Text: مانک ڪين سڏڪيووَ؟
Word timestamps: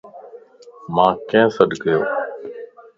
مانک 0.95 1.17
ڪين 1.29 1.47
سڏڪيووَ؟ 1.55 2.03